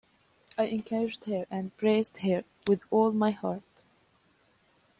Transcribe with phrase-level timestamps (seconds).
[0.57, 3.83] I encouraged her and praised her with all my heart.